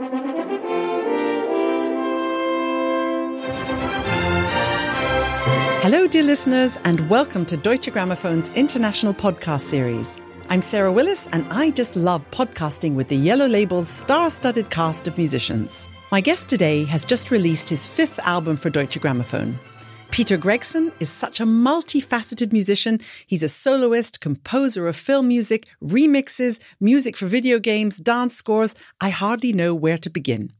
[0.00, 0.12] Hello,
[6.06, 10.22] dear listeners, and welcome to Deutsche Grammophon's international podcast series.
[10.50, 15.08] I'm Sarah Willis, and I just love podcasting with the Yellow Label's star studded cast
[15.08, 15.90] of musicians.
[16.12, 19.56] My guest today has just released his fifth album for Deutsche Grammophon.
[20.10, 23.00] Peter Gregson is such a multifaceted musician.
[23.26, 28.74] He's a soloist, composer of film music, remixes, music for video games, dance scores.
[29.00, 30.52] I hardly know where to begin.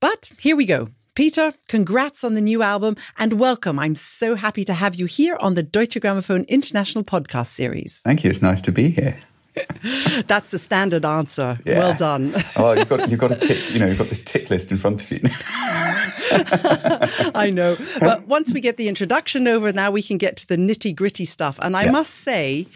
[0.00, 0.88] But here we go.
[1.14, 3.78] Peter, congrats on the new album and welcome.
[3.78, 8.00] I'm so happy to have you here on the Deutsche Grammophon International Podcast Series.
[8.04, 8.30] Thank you.
[8.30, 9.16] It's nice to be here.
[10.26, 11.58] That's the standard answer.
[11.64, 11.78] Yeah.
[11.78, 12.32] Well done.
[12.56, 13.72] oh, you've got you've got a tick.
[13.72, 15.20] You know, you've got this tick list in front of you.
[17.34, 20.46] I know, um, but once we get the introduction over, now we can get to
[20.46, 21.58] the nitty gritty stuff.
[21.62, 21.92] And I yeah.
[21.92, 22.66] must say,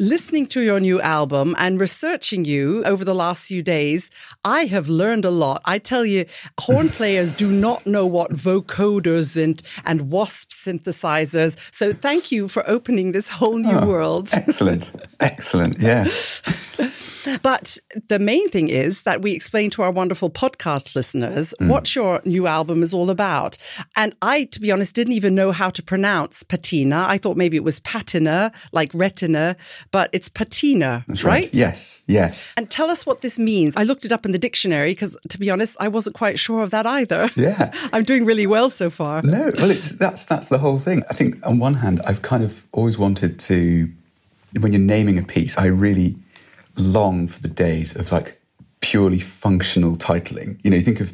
[0.00, 4.10] listening to your new album and researching you over the last few days,
[4.42, 5.60] I have learned a lot.
[5.66, 6.24] I tell you,
[6.58, 11.56] horn players do not know what vocoders and, and wasp synthesizers.
[11.70, 14.30] So thank you for opening this whole new oh, world.
[14.32, 14.90] Excellent.
[15.20, 15.78] Excellent.
[15.78, 16.08] Yeah.
[17.42, 17.78] But
[18.08, 21.68] the main thing is that we explain to our wonderful podcast listeners mm.
[21.68, 23.58] what your new album is all about.
[23.96, 27.06] And I, to be honest, didn't even know how to pronounce patina.
[27.08, 29.56] I thought maybe it was patina, like retina,
[29.90, 31.44] but it's patina, That's right?
[31.44, 31.54] right?
[31.54, 32.46] Yes, yes.
[32.56, 33.76] And tell us what this means.
[33.76, 36.62] I looked it up in the dictionary because, to be honest, I wasn't quite sure
[36.62, 37.30] of that either.
[37.36, 37.72] Yeah.
[37.92, 39.22] I'm doing really well so far.
[39.22, 41.02] No, well, it's, that's, that's the whole thing.
[41.10, 43.90] I think on one hand, I've kind of always wanted to,
[44.58, 46.16] when you're naming a piece, I really
[46.80, 48.40] long for the days of like
[48.80, 50.58] purely functional titling.
[50.62, 51.12] You know, you think of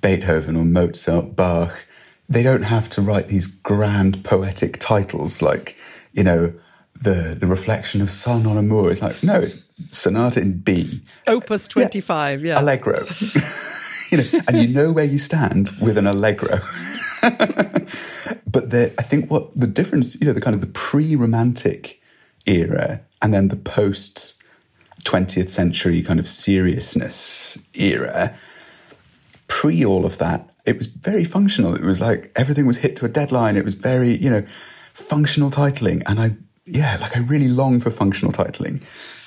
[0.00, 1.86] Beethoven or Mozart, Bach,
[2.28, 5.76] they don't have to write these grand poetic titles like,
[6.12, 6.52] you know,
[6.94, 8.90] the the reflection of sun on a moor.
[8.90, 9.56] It's like, no, it's
[9.90, 11.02] sonata in B.
[11.26, 12.54] Opus 25, yeah.
[12.54, 12.60] yeah.
[12.60, 13.04] Allegro.
[14.10, 16.60] you know, and you know where you stand with an allegro.
[17.22, 22.00] but the, I think what the difference, you know, the kind of the pre-romantic
[22.46, 24.34] era and then the post
[25.04, 28.34] 20th century kind of seriousness era,
[29.46, 31.74] pre all of that, it was very functional.
[31.74, 33.56] It was like everything was hit to a deadline.
[33.56, 34.44] It was very, you know,
[34.92, 36.02] functional titling.
[36.06, 36.32] And I,
[36.64, 38.82] yeah, like I really long for functional titling.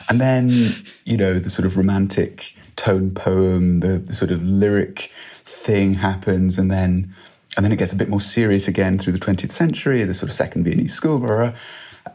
[0.10, 0.74] And then,
[1.06, 5.12] you know, the sort of romantic tone poem, the, the sort of lyric
[5.44, 6.58] thing happens.
[6.58, 7.14] And then,
[7.56, 10.30] and then it gets a bit more serious again through the 20th century, the sort
[10.30, 11.20] of second Viennese school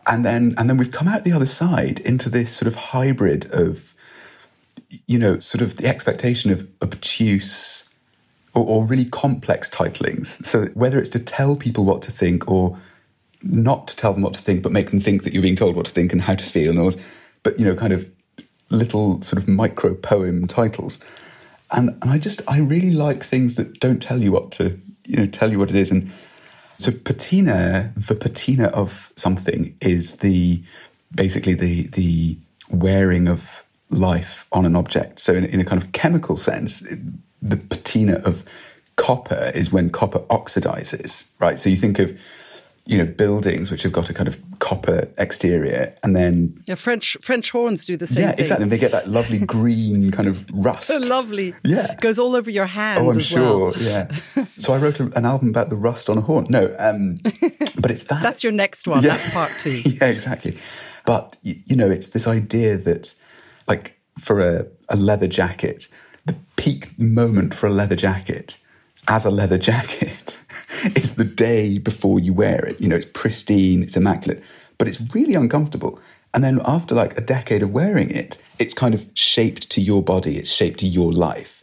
[0.07, 3.53] and then and then we've come out the other side into this sort of hybrid
[3.53, 3.95] of
[5.07, 7.89] you know sort of the expectation of obtuse
[8.55, 10.47] or, or really complex titlings.
[10.47, 12.79] So whether it's to tell people what to think or
[13.43, 15.75] not to tell them what to think but make them think that you're being told
[15.75, 16.93] what to think and how to feel and all
[17.43, 18.11] but you know kind of
[18.71, 20.99] little sort of micro poem titles.
[21.71, 25.17] And and I just I really like things that don't tell you what to you
[25.17, 25.91] know tell you what it is.
[25.91, 26.11] And
[26.83, 30.63] so patina, the patina of something is the
[31.15, 32.39] basically the the
[32.71, 35.21] wearing of life on an object.
[35.21, 36.81] So in, in a kind of chemical sense,
[37.41, 38.45] the patina of
[38.97, 41.59] copper is when copper oxidizes, right?
[41.59, 42.19] So you think of
[42.85, 47.17] you know buildings which have got a kind of copper exterior and then yeah french
[47.23, 48.41] french horns do the same yeah thing.
[48.41, 48.63] exactly.
[48.65, 50.91] And they get that lovely green kind of rust.
[51.09, 51.55] Lovely.
[51.65, 51.95] Yeah.
[52.01, 53.75] Goes all over your hands oh i'm sure well.
[53.79, 54.11] yeah.
[54.59, 56.47] So i wrote a, an album about the rust on a horn.
[56.49, 57.19] No um
[57.79, 58.23] but it's that.
[58.23, 59.03] That's your next one.
[59.03, 59.17] Yeah.
[59.17, 59.81] that's part two.
[59.85, 60.57] Yeah exactly.
[61.07, 63.15] But you know it's this idea that
[63.69, 65.89] like for a, a leather jacket
[66.27, 68.59] the peak moment for a leather jacket
[69.09, 70.42] as a leather jacket
[70.97, 72.81] is the day before you wear it.
[72.81, 74.43] You know, it's pristine, it's immaculate,
[74.79, 76.01] but it's really uncomfortable.
[76.35, 80.03] And then after like a decade of wearing it, it's kind of shaped to your
[80.03, 81.63] body, it's shaped to your life.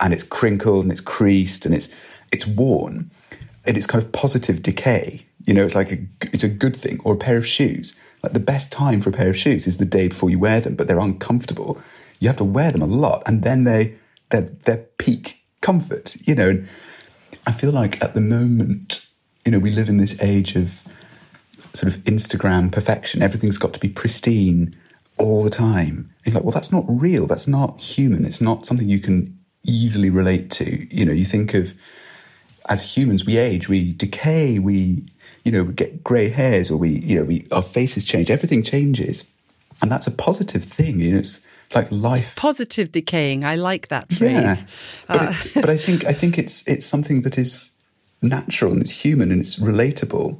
[0.00, 1.88] And it's crinkled and it's creased and it's
[2.32, 3.10] it's worn.
[3.66, 5.20] And it's kind of positive decay.
[5.44, 7.00] You know, it's like a, it's a good thing.
[7.04, 7.98] Or a pair of shoes.
[8.22, 10.60] Like the best time for a pair of shoes is the day before you wear
[10.60, 11.80] them, but they're uncomfortable.
[12.20, 13.94] You have to wear them a lot, and then they
[14.30, 16.16] they're, they're peak comfort.
[16.26, 16.68] You know, and
[17.46, 19.06] I feel like at the moment,
[19.44, 20.84] you know, we live in this age of
[21.72, 23.22] sort of Instagram perfection.
[23.22, 24.76] Everything's got to be pristine
[25.18, 26.10] all the time.
[26.24, 27.26] You're like, well, that's not real.
[27.26, 28.24] That's not human.
[28.24, 30.94] It's not something you can easily relate to.
[30.94, 31.74] You know, you think of
[32.68, 35.04] as humans, we age, we decay, we,
[35.44, 38.30] you know, we get grey hairs or we, you know, we, our faces change.
[38.30, 39.24] Everything changes.
[39.80, 41.00] And that's a positive thing.
[41.00, 42.34] You know, it's, it's like life.
[42.34, 43.44] Positive decaying.
[43.44, 44.32] I like that phrase.
[44.32, 44.64] Yeah.
[45.06, 47.70] But, uh, but I think I think it's it's something that is
[48.22, 50.38] natural and it's human and it's relatable.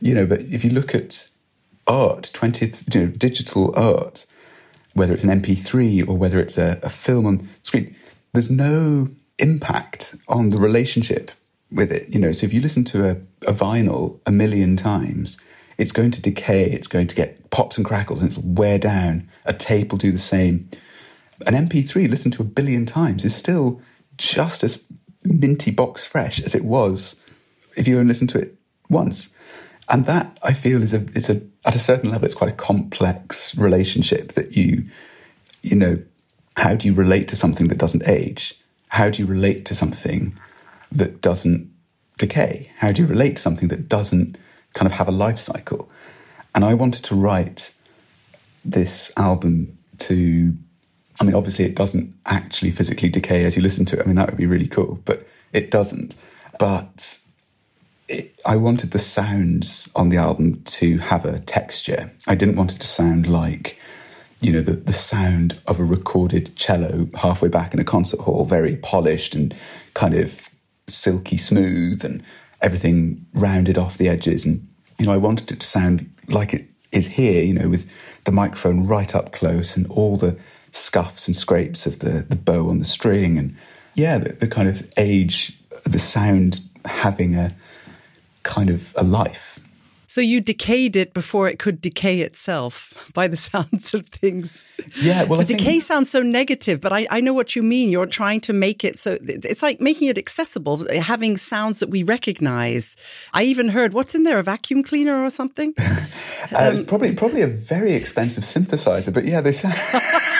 [0.00, 1.30] You know, but if you look at
[1.86, 4.26] art, twentieth, you know, digital art,
[4.94, 7.94] whether it's an MP3 or whether it's a, a film on screen,
[8.32, 9.06] there's no
[9.38, 11.30] impact on the relationship
[11.70, 12.12] with it.
[12.12, 13.12] You know, so if you listen to a,
[13.46, 15.38] a vinyl a million times,
[15.78, 19.28] it's going to decay, it's going to get pops and crackles, and it's wear down.
[19.46, 20.68] A tape will do the same.
[21.46, 23.80] An MP3 listened to a billion times is still
[24.16, 24.84] just as
[25.24, 27.16] minty box fresh as it was
[27.76, 28.56] if you only listen to it
[28.88, 29.30] once.
[29.90, 32.56] And that I feel is a it's a at a certain level it's quite a
[32.56, 34.88] complex relationship that you
[35.62, 36.02] you know
[36.56, 38.58] how do you relate to something that doesn't age?
[38.88, 40.38] How do you relate to something
[40.92, 41.70] that doesn't
[42.16, 42.70] decay?
[42.78, 44.38] How do you relate to something that doesn't
[44.74, 45.88] kind of have a life cycle?
[46.54, 47.72] And I wanted to write
[48.64, 50.54] this album to,
[51.20, 54.02] I mean, obviously it doesn't actually physically decay as you listen to it.
[54.02, 56.16] I mean, that would be really cool, but it doesn't.
[56.58, 57.18] But
[58.08, 62.10] it, I wanted the sounds on the album to have a texture.
[62.26, 63.78] I didn't want it to sound like,
[64.40, 68.44] you know, the, the sound of a recorded cello halfway back in a concert hall,
[68.44, 69.54] very polished and
[69.94, 70.48] kind of
[70.86, 72.22] silky smooth and
[72.64, 74.46] everything rounded off the edges.
[74.46, 74.66] And,
[74.98, 77.88] you know, I wanted it to sound like it is here, you know, with
[78.24, 80.36] the microphone right up close and all the
[80.70, 83.36] scuffs and scrapes of the, the bow on the string.
[83.38, 83.54] And
[83.94, 87.54] yeah, the, the kind of age, the sound having a
[88.44, 89.53] kind of a life.
[90.06, 94.64] So you decayed it before it could decay itself by the sounds of things.
[95.00, 97.90] Yeah, well, decay sounds so negative, but I, I know what you mean.
[97.90, 102.02] You're trying to make it so it's like making it accessible, having sounds that we
[102.02, 102.96] recognize.
[103.32, 105.74] I even heard what's in there, a vacuum cleaner or something.
[105.78, 109.74] uh, um, probably, probably a very expensive synthesizer, but yeah, they sound.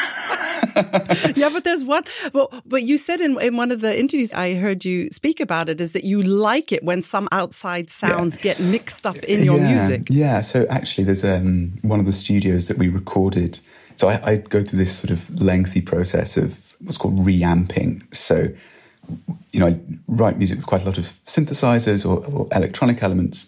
[1.37, 2.05] yeah, but there's one.
[2.33, 5.69] Well, but you said in, in one of the interviews I heard you speak about
[5.69, 8.55] it is that you like it when some outside sounds yeah.
[8.55, 9.73] get mixed up in your yeah.
[9.73, 10.07] music.
[10.11, 10.41] Yeah.
[10.41, 13.61] So actually, there's um, one of the studios that we recorded.
[13.97, 18.03] So I, I go through this sort of lengthy process of what's called reamping.
[18.13, 18.49] So
[19.53, 19.79] you know, I
[20.09, 23.47] write music with quite a lot of synthesizers or, or, electronic elements.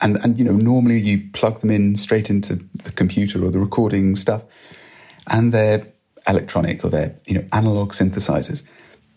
[0.00, 3.60] And, and, you know, normally you plug them in straight into the computer or the
[3.60, 4.44] recording stuff.
[5.28, 5.86] And they're
[6.28, 8.62] electronic or they're you know analog synthesizers,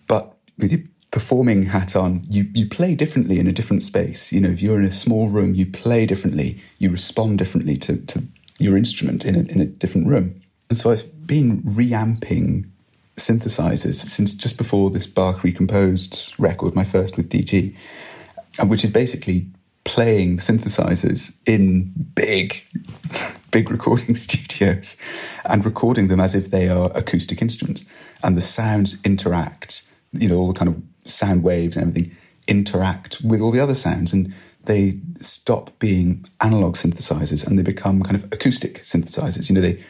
[0.07, 0.81] but with your
[1.11, 4.31] performing hat on, you you play differently in a different space.
[4.31, 7.97] You know, if you're in a small room, you play differently, you respond differently to,
[8.07, 8.23] to
[8.59, 10.41] your instrument in a, in a different room.
[10.69, 12.71] And so I've been reamping
[13.17, 17.75] synthesizers since just before this Bach Recomposed record, my first with DG,
[18.65, 19.47] which is basically
[19.85, 22.61] playing synthesizers in big,
[23.55, 24.97] big recording studios
[25.45, 27.85] and recording them as if they are acoustic instruments.
[28.21, 32.17] And the sounds interact, you know, all the kind of sound waves and everything
[32.49, 34.11] interact with all the other sounds.
[34.11, 34.33] And
[34.65, 39.47] they stop being analog synthesizers and they become kind of acoustic synthesizers.
[39.47, 39.81] You know, they,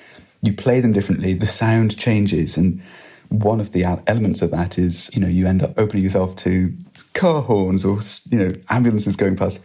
[0.43, 2.57] you play them differently, the sound changes.
[2.57, 2.83] And
[3.29, 6.71] one of the elements of that is, you know, you end up opening yourself to
[7.13, 7.97] car horns or,
[8.29, 9.59] you know, ambulances going past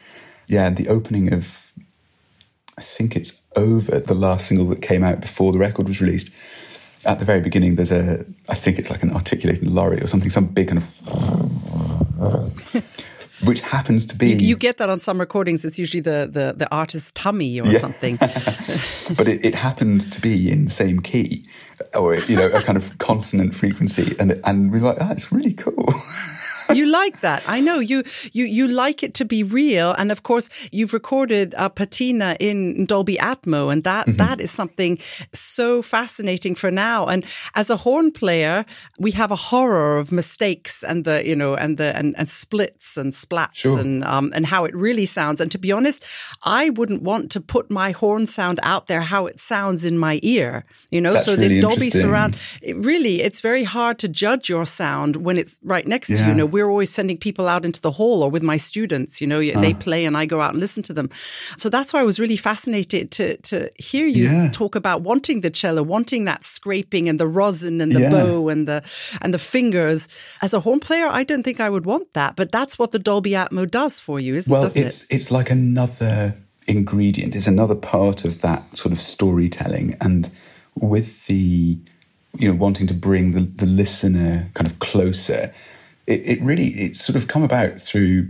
[0.51, 1.73] yeah, the opening of,
[2.81, 6.31] I think it's over the last single that came out before the record was released.
[7.05, 10.31] At the very beginning, there's a, I think it's like an articulating lorry or something,
[10.31, 10.87] some big kind of,
[13.45, 14.31] which happens to be.
[14.31, 15.63] You, you, get that on some recordings.
[15.67, 17.81] It's usually the the, the artist's tummy or yeah.
[17.81, 18.17] something.
[19.15, 21.45] but it, it happened to be in the same key,
[21.93, 25.31] or you know, a kind of consonant frequency, and and we we're like, oh, it's
[25.31, 25.87] really cool
[26.75, 27.43] you like that.
[27.47, 29.93] I know you, you, you like it to be real.
[29.93, 34.17] And of course, you've recorded uh, Patina in Dolby Atmos, and that, mm-hmm.
[34.17, 34.99] that is something
[35.33, 37.07] so fascinating for now.
[37.07, 38.65] And as a horn player,
[38.99, 42.97] we have a horror of mistakes and the, you know, and the, and, and splits
[42.97, 43.79] and splats sure.
[43.79, 45.41] and, um, and how it really sounds.
[45.41, 46.05] And to be honest,
[46.43, 50.21] I wouldn't want to put my horn sound out there how it sounds in my
[50.23, 51.13] ear, you know?
[51.13, 55.17] That's so really if Dolby surround, it really, it's very hard to judge your sound
[55.17, 56.17] when it's right next yeah.
[56.17, 56.29] to you.
[56.31, 59.27] You know, we're always sending people out into the hall or with my students, you
[59.27, 59.61] know, uh.
[59.61, 61.09] they play and I go out and listen to them.
[61.57, 64.51] So that's why I was really fascinated to, to hear you yeah.
[64.51, 68.11] talk about wanting the cello, wanting that scraping and the rosin and the yeah.
[68.11, 68.83] bow and the,
[69.23, 70.09] and the fingers.
[70.43, 72.99] As a horn player, I don't think I would want that, but that's what the
[72.99, 74.75] Dolby Atmos does for you, isn't well, it?
[74.75, 76.37] Well, it's, it's like another
[76.67, 77.35] ingredient.
[77.35, 79.97] It's another part of that sort of storytelling.
[80.01, 80.31] And
[80.75, 81.79] with the,
[82.39, 85.53] you know, wanting to bring the, the listener kind of closer,
[86.11, 88.29] it, it really it's sort of come about through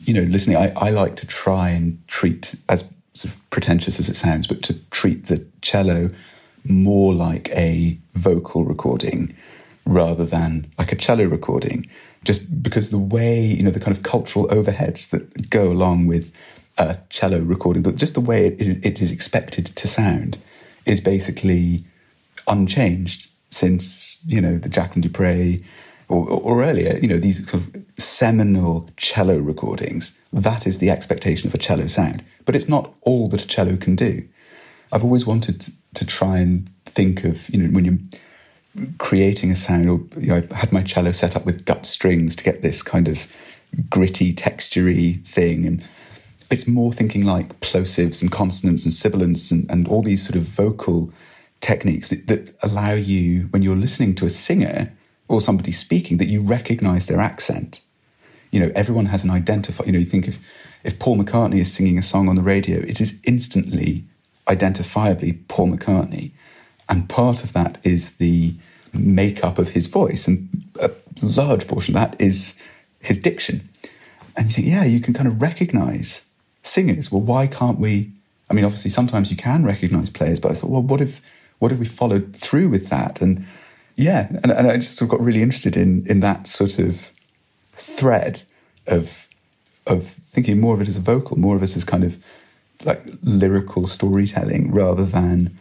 [0.00, 0.56] you know listening.
[0.56, 4.62] I, I like to try and treat as sort of pretentious as it sounds, but
[4.62, 6.08] to treat the cello
[6.64, 9.34] more like a vocal recording
[9.84, 11.86] rather than like a cello recording,
[12.24, 16.32] just because the way, you know, the kind of cultural overheads that go along with
[16.78, 20.38] a cello recording, just the way it, it is expected to sound
[20.86, 21.80] is basically
[22.46, 25.60] unchanged since, you know, the Jacqueline du Pré
[26.10, 31.46] or, or earlier, you know, these sort of seminal cello recordings, that is the expectation
[31.46, 32.24] of a cello sound.
[32.44, 34.26] But it's not all that a cello can do.
[34.92, 39.56] I've always wanted to, to try and think of, you know, when you're creating a
[39.56, 42.62] sound, or, you know, I had my cello set up with gut strings to get
[42.62, 43.26] this kind of
[43.88, 45.64] gritty, textury thing.
[45.64, 45.88] And
[46.50, 50.42] it's more thinking like plosives and consonants and sibilants and, and all these sort of
[50.42, 51.12] vocal
[51.60, 54.92] techniques that, that allow you, when you're listening to a singer,
[55.30, 57.80] or somebody speaking that you recognize their accent.
[58.50, 59.86] You know, everyone has an identifier.
[59.86, 60.40] You know, you think if,
[60.82, 64.04] if Paul McCartney is singing a song on the radio, it is instantly,
[64.48, 66.32] identifiably Paul McCartney.
[66.88, 68.52] And part of that is the
[68.92, 70.26] makeup of his voice.
[70.26, 70.48] And
[70.80, 70.90] a
[71.22, 72.60] large portion of that is
[72.98, 73.68] his diction.
[74.36, 76.24] And you think, yeah, you can kind of recognize
[76.62, 77.12] singers.
[77.12, 78.10] Well, why can't we?
[78.50, 81.20] I mean, obviously, sometimes you can recognize players, but I thought, well, what if,
[81.60, 83.22] what if we followed through with that?
[83.22, 83.46] And
[83.96, 87.12] yeah, and, and I just sort of got really interested in in that sort of
[87.74, 88.42] thread
[88.86, 89.28] of
[89.86, 92.18] of thinking more of it as a vocal, more of it as kind of
[92.84, 95.58] like lyrical storytelling rather than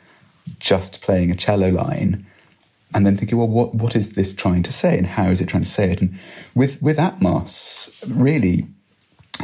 [0.60, 2.26] just playing a cello line
[2.94, 5.48] and then thinking, well, what, what is this trying to say and how is it
[5.48, 6.02] trying to say it?
[6.02, 6.18] And
[6.56, 8.66] with, with Atmos, really,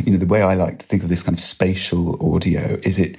[0.03, 2.97] you know, the way I like to think of this kind of spatial audio is
[2.97, 3.17] it,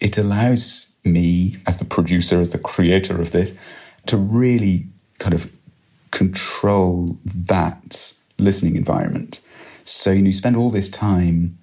[0.00, 3.52] it allows me as the producer, as the creator of this,
[4.06, 4.86] to really
[5.18, 5.50] kind of
[6.10, 9.40] control that listening environment.
[9.84, 11.58] So you, know, you spend all this time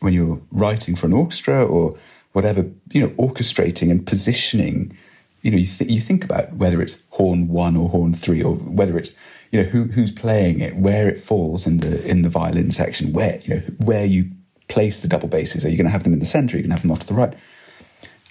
[0.00, 1.98] when you're writing for an orchestra or
[2.32, 4.96] whatever, you know, orchestrating and positioning.
[5.42, 8.54] You know, you, th- you think about whether it's horn one or horn three, or
[8.54, 9.14] whether it's
[9.52, 13.12] you know who, who's playing it, where it falls in the in the violin section,
[13.12, 14.30] where you know where you
[14.68, 15.64] place the double basses.
[15.64, 16.56] Are you going to have them in the center?
[16.56, 17.34] Are you going to have them off to the right?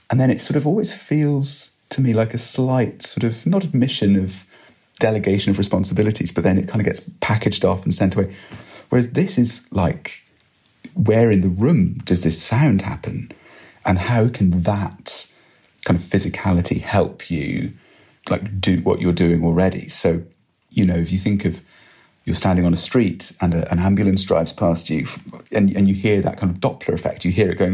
[0.10, 3.64] And then it sort of always feels to me like a slight sort of not
[3.64, 4.46] admission of
[5.00, 8.36] delegation of responsibilities, but then it kind of gets packaged off and sent away.
[8.90, 10.24] Whereas this is like,
[10.94, 13.32] where in the room does this sound happen?
[13.86, 15.28] And how can that
[15.86, 17.74] kind of physicality help you
[18.30, 19.88] like do what you're doing already?
[19.90, 20.24] So,
[20.72, 21.62] you know, if you think of
[22.26, 25.08] you're standing on a street and a, an ambulance drives past you
[25.54, 27.74] and, and you hear that kind of Doppler effect, you hear it going,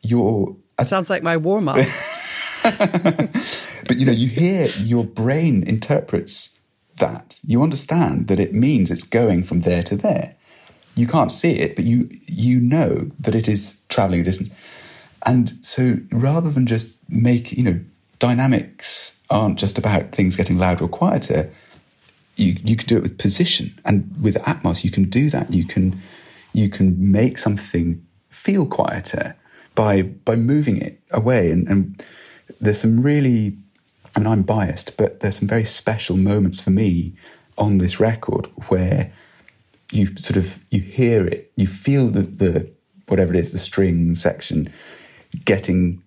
[0.00, 0.56] you're.
[0.84, 1.76] Sounds like my warm up.
[2.62, 6.58] but you know, you hear your brain interprets
[6.98, 7.40] that.
[7.44, 10.36] You understand that it means it's going from there to there.
[10.94, 14.50] You can't see it, but you you know that it is traveling a distance.
[15.26, 17.80] And so rather than just make, you know,
[18.18, 21.52] dynamics aren't just about things getting louder or quieter.
[22.36, 23.78] You you can do it with position.
[23.84, 25.52] And with Atmos you can do that.
[25.52, 26.00] You can
[26.52, 29.36] you can make something feel quieter
[29.74, 31.50] by by moving it away.
[31.50, 32.06] And, and
[32.60, 33.56] there's some really,
[34.16, 37.14] and I'm biased, but there's some very special moments for me
[37.56, 39.12] on this record where
[39.92, 42.70] you sort of you hear it, you feel the, the
[43.06, 44.72] whatever it is, the string section
[45.44, 46.02] getting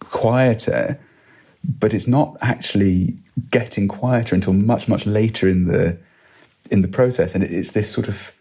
[0.00, 0.98] quieter,
[1.64, 3.16] but it's not actually
[3.50, 5.98] getting quieter until much much later in the
[6.70, 8.32] in the process, and it's this sort of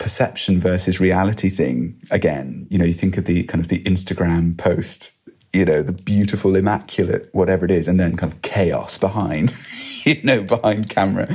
[0.00, 2.66] perception versus reality thing again.
[2.70, 5.12] You know, you think of the kind of the Instagram post
[5.52, 9.54] you know, the beautiful, immaculate, whatever it is, and then kind of chaos behind,
[10.04, 11.34] you know, behind camera.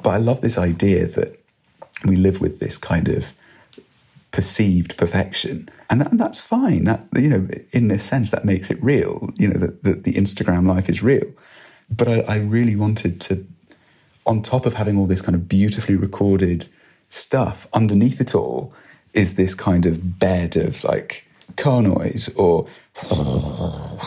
[0.00, 1.42] But I love this idea that
[2.04, 3.34] we live with this kind of
[4.30, 5.68] perceived perfection.
[5.90, 6.84] And, that, and that's fine.
[6.84, 10.14] That, you know, in a sense, that makes it real, you know, that, that the
[10.14, 11.26] Instagram life is real.
[11.90, 13.46] But I, I really wanted to,
[14.26, 16.68] on top of having all this kind of beautifully recorded
[17.08, 18.72] stuff, underneath it all
[19.14, 22.66] is this kind of bed of like car noise or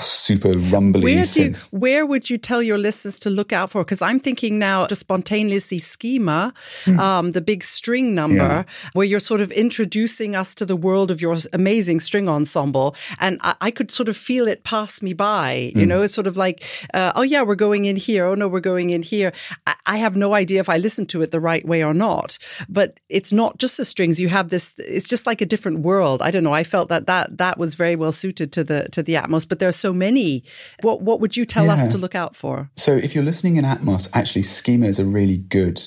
[0.01, 1.03] super rumbly.
[1.03, 3.84] Where, do where would you tell your listeners to look out for?
[3.84, 6.53] Because I'm thinking now just spontaneously schema,
[6.86, 7.00] mm.
[7.00, 8.63] um, the big string number, yeah.
[8.94, 12.96] where you're sort of introducing us to the world of your amazing string ensemble.
[13.20, 15.88] And I, I could sort of feel it pass me by, you mm.
[15.88, 16.63] know, it's sort of like,
[16.94, 18.25] uh, oh yeah, we're going in here.
[18.25, 19.34] Oh no, we're going in here.
[19.68, 22.38] I, I have no idea if I listen to it the right way or not,
[22.68, 24.20] but it's not just the strings.
[24.20, 26.22] You have this, it's just like a different world.
[26.22, 26.53] I don't know.
[26.53, 29.60] I felt that that, that was very well suited to the, to the Atmos, but
[29.60, 30.43] there are so many.
[30.81, 31.74] What what would you tell yeah.
[31.74, 32.69] us to look out for?
[32.75, 35.86] So if you're listening in Atmos, actually Schema is a really good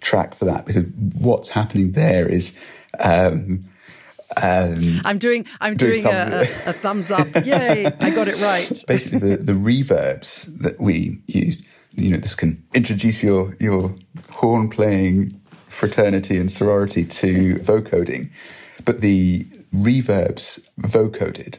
[0.00, 0.84] track for that because
[1.18, 2.56] what's happening there is
[3.00, 3.68] um,
[4.42, 7.26] um, I'm doing I'm doing, doing thumb- a, a, a, thumbs up.
[7.44, 7.86] Yay!
[7.86, 8.84] I got it right.
[8.88, 11.66] Basically, the, the reverbs that we used.
[11.96, 13.94] You know, this can introduce your your
[14.30, 18.30] horn playing fraternity and sorority to vocoding,
[18.84, 21.58] but the reverbs vocoded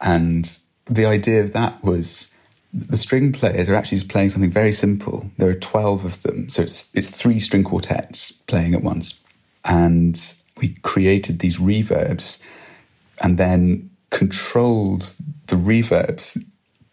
[0.00, 0.58] and
[0.90, 2.28] the idea of that was
[2.72, 5.30] the string players are actually just playing something very simple.
[5.38, 6.50] There are 12 of them.
[6.50, 9.18] So it's, it's three string quartets playing at once.
[9.64, 10.18] And
[10.60, 12.40] we created these reverbs
[13.22, 15.16] and then controlled
[15.46, 16.42] the reverbs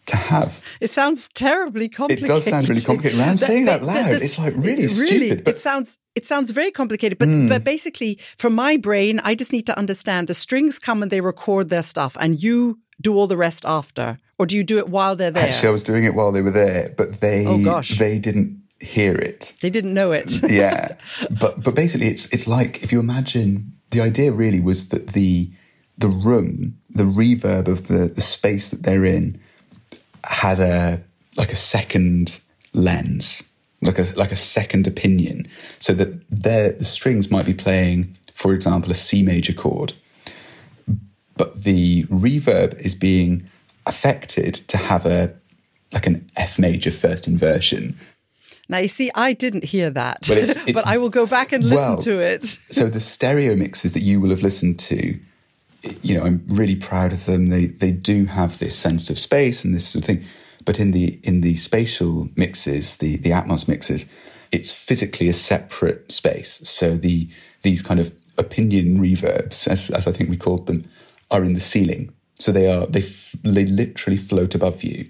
[0.06, 0.62] to have.
[0.80, 2.24] It sounds terribly complicated.
[2.24, 3.18] It does sound really complicated.
[3.18, 5.44] When I'm saying that loud, it's like really, it, really stupid.
[5.44, 7.18] But it sounds it sounds very complicated.
[7.18, 7.48] But mm.
[7.48, 11.20] but basically, from my brain, I just need to understand the strings come and they
[11.20, 14.88] record their stuff, and you do all the rest after, or do you do it
[14.88, 15.48] while they're there?
[15.48, 17.98] Actually, I was doing it while they were there, but they oh, gosh.
[17.98, 19.54] they didn't hear it.
[19.60, 20.32] They didn't know it.
[20.50, 20.96] yeah,
[21.40, 25.50] but but basically, it's it's like if you imagine the idea really was that the
[25.96, 29.40] the room, the reverb of the the space that they're in
[30.24, 31.02] had a
[31.36, 32.40] like a second
[32.72, 33.42] lens,
[33.82, 38.54] like a like a second opinion, so that their the strings might be playing, for
[38.54, 39.92] example, a C major chord,
[41.38, 43.48] but the reverb is being
[43.86, 45.34] affected to have a
[45.92, 47.98] like an F major first inversion.
[48.68, 51.52] Now you see, I didn't hear that, but, it's, it's, but I will go back
[51.52, 52.44] and listen well, to it.
[52.44, 55.18] so the stereo mixes that you will have listened to
[56.02, 57.48] you know, I'm really proud of them.
[57.48, 60.24] They they do have this sense of space and this sort of thing.
[60.64, 64.06] But in the in the spatial mixes, the the Atmos mixes,
[64.50, 66.60] it's physically a separate space.
[66.68, 67.28] So the
[67.62, 70.88] these kind of opinion reverbs, as as I think we called them,
[71.30, 72.12] are in the ceiling.
[72.34, 75.08] So they are they f- they literally float above you,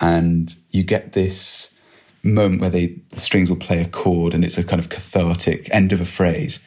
[0.00, 1.74] and you get this
[2.22, 5.68] moment where they the strings will play a chord, and it's a kind of cathartic
[5.72, 6.64] end of a phrase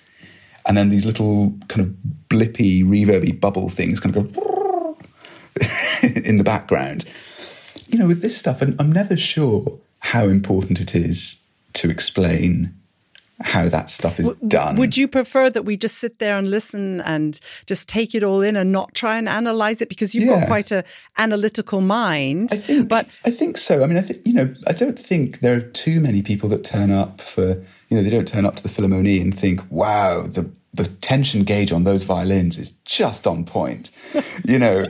[0.65, 1.95] and then these little kind of
[2.29, 4.97] blippy, reverby bubble things kind of go
[6.03, 7.05] in the background.
[7.88, 11.38] You know, with this stuff, and I'm never sure how important it is
[11.73, 12.75] to explain
[13.43, 14.75] how that stuff is done.
[14.77, 18.41] Would you prefer that we just sit there and listen and just take it all
[18.41, 20.39] in and not try and analyze it because you've yeah.
[20.39, 20.83] got quite a
[21.17, 22.50] analytical mind?
[22.51, 23.83] I think, but I think so.
[23.83, 26.63] I mean, I think you know, I don't think there are too many people that
[26.63, 30.24] turn up for you know they don't turn up to the Philharmonie and think, wow,
[30.24, 33.92] the the tension gauge on those violins is just on point,
[34.46, 34.85] you know.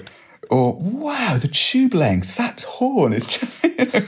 [0.52, 3.26] Or wow, the tube length, that horn is.
[3.26, 4.06] Just, you know,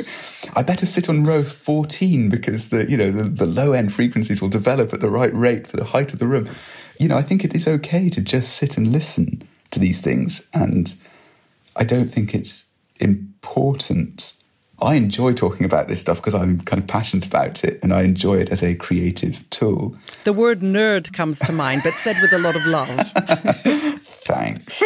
[0.56, 4.42] I better sit on row fourteen because the you know the, the low end frequencies
[4.42, 6.50] will develop at the right rate for the height of the room.
[7.00, 10.48] You know, I think it is okay to just sit and listen to these things,
[10.54, 10.94] and
[11.78, 12.66] I don't think it's
[13.00, 14.34] important.
[14.82, 18.02] I enjoy talking about this stuff because I'm kind of passionate about it and I
[18.02, 19.96] enjoy it as a creative tool.
[20.26, 22.90] The word nerd comes to mind, but said with a lot of love.
[24.26, 24.84] Thanks.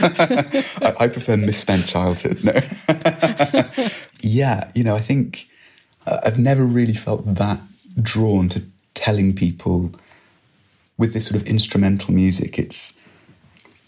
[0.00, 2.44] I, I, prefer misspent childhood.
[2.44, 2.52] No.
[4.20, 5.48] yeah, you know, I think
[6.06, 7.60] uh, I've never really felt that
[8.00, 8.62] drawn to
[8.94, 9.92] telling people
[10.96, 12.58] with this sort of instrumental music.
[12.58, 12.94] It's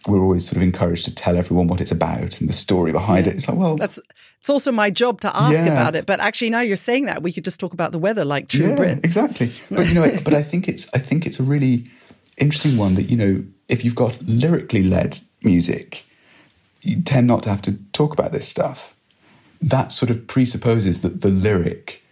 [0.07, 3.27] we're always sort of encouraged to tell everyone what it's about and the story behind
[3.27, 3.33] yeah.
[3.33, 3.37] it.
[3.37, 4.01] It's like, well, that's
[4.39, 5.67] it's also my job to ask yeah.
[5.67, 6.07] about it.
[6.07, 8.71] But actually, now you're saying that, we could just talk about the weather like true
[8.71, 9.05] yeah, Brits.
[9.05, 9.53] Exactly.
[9.71, 11.91] But you know, but I think it's I think it's a really
[12.39, 16.05] interesting one that you know if you've got lyrically led music,
[16.83, 18.97] you tend not to have to talk about this stuff.
[19.61, 22.03] That sort of presupposes that the lyric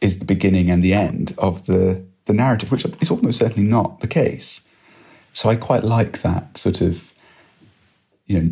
[0.00, 4.00] is the beginning and the end of the the narrative, which is almost certainly not
[4.00, 4.66] the case.
[5.32, 7.14] So I quite like that sort of
[8.26, 8.50] you know,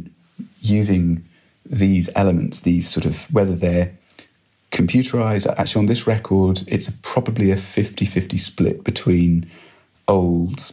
[0.60, 1.24] using
[1.66, 3.96] these elements, these sort of, whether they're
[4.70, 9.50] computerized, actually on this record, it's probably a 50 50 split between
[10.08, 10.72] old,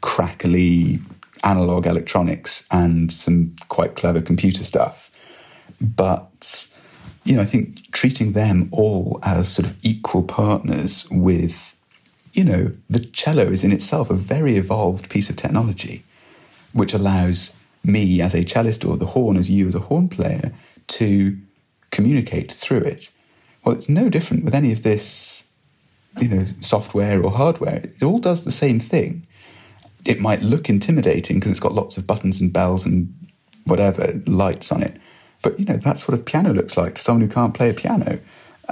[0.00, 1.00] crackly
[1.44, 5.10] analog electronics and some quite clever computer stuff.
[5.80, 6.68] But,
[7.24, 11.74] you know, I think treating them all as sort of equal partners with,
[12.32, 16.04] you know, the cello is in itself a very evolved piece of technology,
[16.72, 20.52] which allows me as a cellist or the horn as you as a horn player
[20.86, 21.38] to
[21.90, 23.10] communicate through it.
[23.64, 25.44] Well, it's no different with any of this,
[26.20, 27.84] you know, software or hardware.
[27.84, 29.26] It all does the same thing.
[30.06, 33.14] It might look intimidating because it's got lots of buttons and bells and
[33.64, 35.00] whatever lights on it.
[35.42, 37.74] But you know, that's what a piano looks like to someone who can't play a
[37.74, 38.20] piano.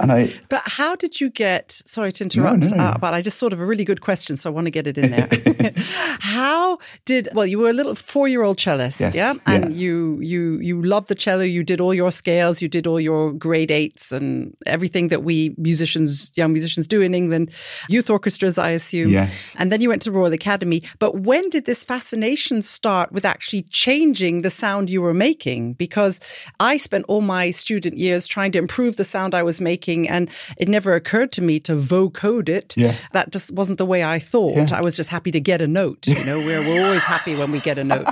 [0.01, 1.71] And I, but how did you get?
[1.85, 2.83] Sorry to interrupt, no, no.
[2.83, 4.87] Uh, but I just thought of a really good question, so I want to get
[4.87, 5.29] it in there.
[6.19, 7.29] how did?
[7.33, 9.79] Well, you were a little four-year-old cellist, yes, yeah, and yeah.
[9.79, 11.43] you you you loved the cello.
[11.43, 15.55] You did all your scales, you did all your grade eights, and everything that we
[15.57, 17.51] musicians, young musicians, do in England.
[17.89, 19.09] Youth orchestras, I assume.
[19.09, 19.55] Yes.
[19.57, 20.83] And then you went to Royal Academy.
[20.99, 25.73] But when did this fascination start with actually changing the sound you were making?
[25.73, 26.19] Because
[26.59, 30.29] I spent all my student years trying to improve the sound I was making And
[30.57, 32.75] it never occurred to me to vocode it.
[32.77, 32.95] Yeah.
[33.13, 34.55] That just wasn't the way I thought.
[34.55, 34.77] Yeah.
[34.77, 36.07] I was just happy to get a note.
[36.07, 38.05] You know, we're, we're always happy when we get a note.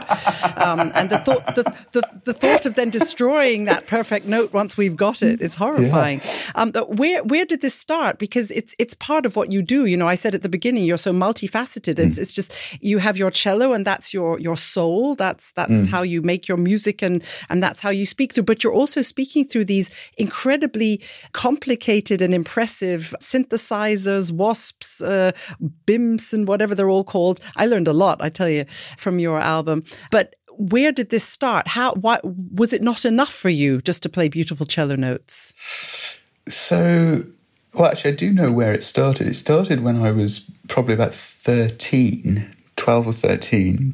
[0.58, 4.78] Um, and the thought, the, the, the, thought of then destroying that perfect note once
[4.78, 6.22] we've got it is horrifying.
[6.24, 6.52] Yeah.
[6.56, 8.18] Um, where, where did this start?
[8.18, 9.86] Because it's, it's part of what you do.
[9.86, 12.00] You know, I said at the beginning, you're so multifaceted.
[12.00, 12.22] It's, mm.
[12.22, 15.16] it's just, you have your cello and that's your, your soul.
[15.16, 15.88] That's, that's mm.
[15.88, 18.44] how you make your music and, and that's how you speak through.
[18.44, 21.02] But you're also speaking through these incredibly
[21.68, 25.34] complicated and impressive synthesizers, wasps, uh,
[25.86, 27.42] BIMs, and whatever they're all called.
[27.58, 28.64] I learned a lot, I tell you,
[28.98, 29.84] from your album.
[30.10, 31.68] But where did this start?
[31.68, 31.94] How?
[31.96, 35.54] Why was it not enough for you just to play beautiful cello notes?
[36.48, 37.26] So,
[37.74, 39.28] well, actually, I do know where it started.
[39.28, 43.94] It started when I was probably about 13, 12 or 13.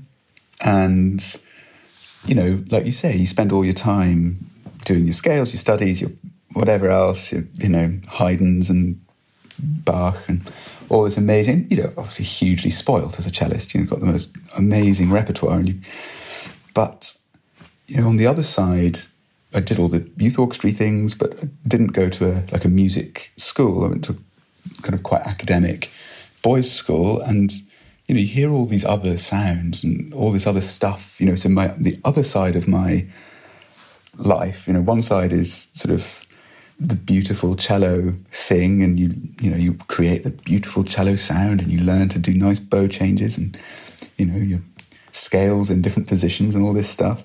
[0.61, 1.41] And,
[2.27, 4.51] you know, like you say, you spend all your time
[4.85, 6.11] doing your scales, your studies, your
[6.53, 8.99] whatever else, you know, Haydn's and
[9.59, 10.51] Bach and
[10.89, 13.73] all this amazing, you know, obviously hugely spoilt as a cellist.
[13.73, 15.61] You know, got the most amazing repertoire.
[15.61, 15.79] You,
[16.73, 17.15] but,
[17.87, 18.99] you know, on the other side,
[19.53, 22.69] I did all the youth orchestra things, but I didn't go to a like a
[22.69, 23.85] music school.
[23.85, 24.17] I went to
[24.81, 25.89] kind of quite academic
[26.41, 27.51] boys' school, and
[28.07, 31.21] you know, you hear all these other sounds and all this other stuff.
[31.21, 33.05] You know, so my the other side of my
[34.17, 36.22] life, you know, one side is sort of
[36.83, 41.71] the beautiful cello thing, and you you know you create the beautiful cello sound, and
[41.71, 43.57] you learn to do nice bow changes, and
[44.17, 44.59] you know your
[45.11, 47.23] scales in different positions and all this stuff.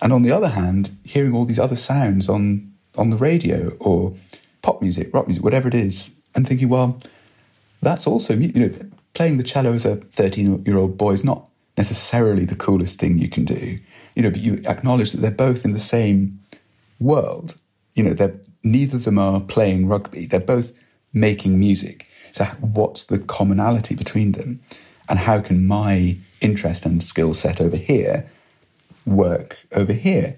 [0.00, 4.14] And on the other hand, hearing all these other sounds on on the radio or
[4.62, 6.98] pop music, rock music, whatever it is, and thinking, well,
[7.80, 8.74] that's also you know
[9.14, 11.44] playing the cello as a thirteen year old boy is not
[11.76, 13.76] necessarily the coolest thing you can do,
[14.16, 16.40] you know, but you acknowledge that they're both in the same
[16.98, 17.54] world.
[17.98, 20.72] You know, they're neither of them are playing rugby; they're both
[21.12, 22.06] making music.
[22.32, 24.60] So, what's the commonality between them,
[25.08, 28.30] and how can my interest and skill set over here
[29.08, 30.36] work over here.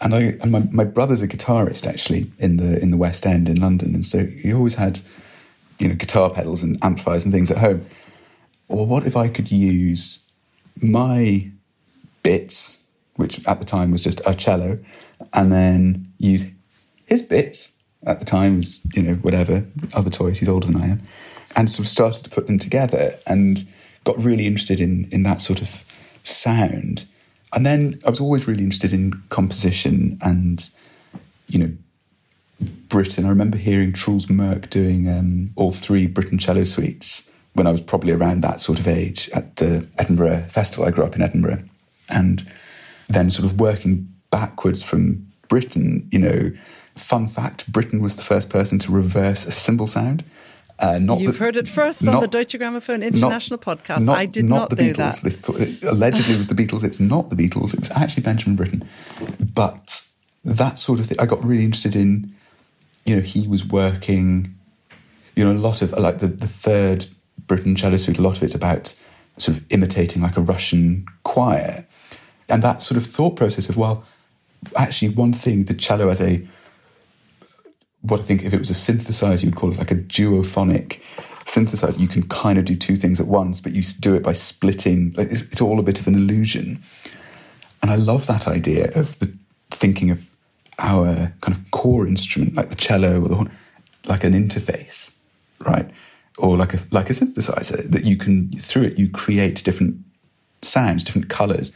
[0.00, 3.48] And I and my, my brother's a guitarist actually in the in the West End
[3.48, 5.00] in London, and so he always had
[5.78, 7.86] you know guitar pedals and amplifiers and things at home.
[8.68, 10.24] Well, what if I could use
[10.80, 11.50] my
[12.22, 12.78] bits,
[13.16, 14.78] which at the time was just a cello,
[15.34, 16.46] and then use
[17.12, 17.72] his bits
[18.04, 20.38] at the time was you know whatever other toys.
[20.38, 21.02] He's older than I am,
[21.56, 23.64] and sort of started to put them together and
[24.04, 25.84] got really interested in in that sort of
[26.24, 27.06] sound
[27.52, 30.68] and then I was always really interested in composition and,
[31.48, 31.72] you know,
[32.88, 33.26] Britten.
[33.26, 37.80] I remember hearing Truls Mørch doing um, all three Britten cello suites when I was
[37.80, 40.86] probably around that sort of age at the Edinburgh Festival.
[40.86, 41.62] I grew up in Edinburgh.
[42.08, 42.50] And
[43.08, 46.52] then sort of working backwards from Britten, you know,
[46.96, 50.24] fun fact Britten was the first person to reverse a cymbal sound.
[50.78, 54.00] Uh, You've the, heard it first not, on the Deutsche Grammophon International not, podcast.
[54.04, 55.20] Not, I did not, the know Beatles.
[55.22, 55.88] that.
[55.88, 56.82] Allegedly, it was the Beatles.
[56.82, 57.72] It's not the Beatles.
[57.72, 58.88] It was actually Benjamin Britten.
[59.54, 60.04] But
[60.44, 62.34] that sort of thing, I got really interested in.
[63.06, 64.56] You know, he was working.
[65.36, 67.06] You know, a lot of like the the third
[67.46, 68.18] Britten cello suite.
[68.18, 68.94] A lot of it's about
[69.36, 71.86] sort of imitating like a Russian choir,
[72.48, 74.04] and that sort of thought process of well,
[74.76, 76.44] actually, one thing the cello as a
[78.02, 81.00] what I think if it was a synthesizer, you'd call it like a duophonic
[81.44, 81.98] synthesizer.
[81.98, 85.12] You can kind of do two things at once, but you do it by splitting.
[85.16, 86.82] Like it's, it's all a bit of an illusion.
[87.80, 89.32] And I love that idea of the
[89.70, 90.30] thinking of
[90.78, 93.50] our kind of core instrument, like the cello or the horn,
[94.06, 95.12] like an interface,
[95.60, 95.88] right?
[96.38, 99.96] Or like a like a synthesizer that you can through it you create different
[100.62, 101.72] sounds, different colors.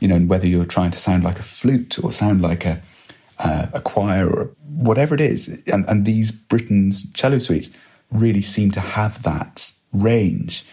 [0.00, 2.82] You know, and whether you're trying to sound like a flute or sound like a
[3.38, 5.48] uh, a choir or whatever it is.
[5.66, 7.70] And, and these Britten's cello suites
[8.10, 10.64] really seem to have that range.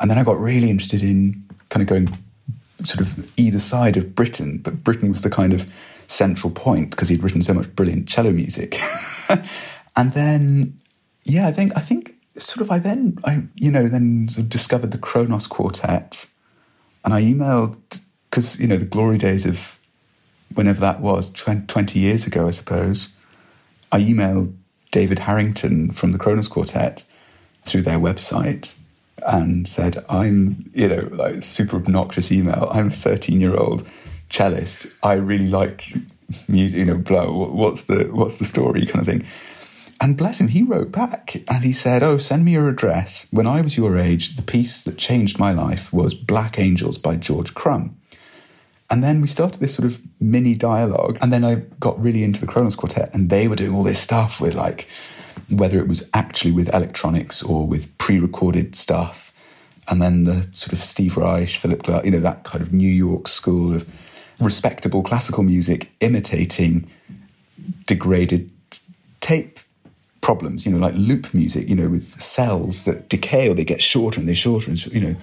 [0.00, 2.18] And then I got really interested in kind of going
[2.84, 5.70] sort of either side of Britten, but Britten was the kind of
[6.08, 8.78] central point because he'd written so much brilliant cello music.
[9.96, 10.78] and then,
[11.24, 14.48] yeah, I think I think sort of I then I you know then sort of
[14.48, 16.26] discovered the Kronos Quartet,
[17.04, 17.78] and I emailed
[18.30, 19.78] because you know the glory days of
[20.54, 23.14] whenever that was, 20 years ago, I suppose,
[23.90, 24.54] I emailed
[24.90, 27.04] David Harrington from the Kronos Quartet
[27.64, 28.76] through their website
[29.26, 32.68] and said, I'm, you know, like super obnoxious email.
[32.72, 33.88] I'm a 13 year old
[34.30, 34.86] cellist.
[35.02, 35.92] I really like
[36.48, 39.26] music, you know, blah, what's the, what's the story kind of thing.
[40.00, 43.28] And bless him, he wrote back and he said, Oh, send me your address.
[43.30, 47.16] When I was your age, the piece that changed my life was Black Angels by
[47.16, 47.96] George Crumb.
[48.92, 51.16] And then we started this sort of mini dialogue.
[51.22, 53.98] And then I got really into the Kronos Quartet, and they were doing all this
[53.98, 54.86] stuff with like,
[55.48, 59.32] whether it was actually with electronics or with pre recorded stuff.
[59.88, 62.90] And then the sort of Steve Reich, Philip Glass, you know, that kind of New
[62.90, 63.88] York school of
[64.38, 66.86] respectable classical music imitating
[67.86, 68.50] degraded
[69.20, 69.58] tape
[70.20, 73.80] problems, you know, like loop music, you know, with cells that decay or they get
[73.80, 75.16] shorter and they're shorter and, you know,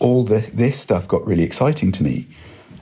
[0.00, 2.26] all the, this stuff got really exciting to me.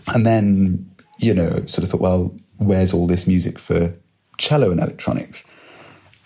[0.09, 3.95] And then, you know, sort of thought, well, where's all this music for
[4.38, 5.45] cello and electronics?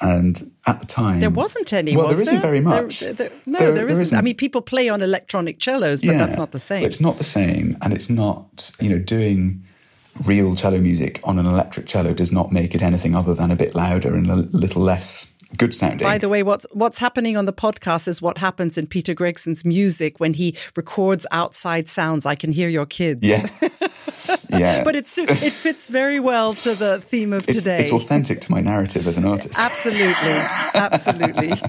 [0.00, 1.96] And at the time, there wasn't any.
[1.96, 2.42] Well, was there isn't there?
[2.42, 3.00] very much.
[3.00, 4.02] There, there, no, There- isn't.
[4.02, 4.18] isn't.
[4.18, 6.84] I mean, people play on electronic cellos, but that's not the same.
[6.84, 8.70] It's not the same, and it's not.
[8.78, 9.62] You know, doing
[10.24, 13.56] real cello music on an electric cello does not make it anything other than a
[13.56, 16.06] bit louder and a little less good sounding.
[16.06, 19.64] By the way, what's what's happening on the podcast is what happens in Peter Gregson's
[19.64, 22.26] music when he records outside sounds.
[22.26, 23.20] I can hear your kids.
[23.22, 23.46] yeah,
[24.50, 24.84] yeah.
[24.84, 27.80] But it's it fits very well to the theme of it's, today.
[27.82, 29.58] it's authentic to my narrative as an artist.
[29.58, 30.38] Absolutely,
[30.74, 31.52] absolutely.